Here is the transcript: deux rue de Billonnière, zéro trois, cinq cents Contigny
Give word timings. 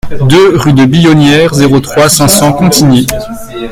deux 0.27 0.57
rue 0.57 0.73
de 0.73 0.83
Billonnière, 0.83 1.53
zéro 1.53 1.79
trois, 1.79 2.09
cinq 2.09 2.27
cents 2.27 2.53
Contigny 2.53 3.05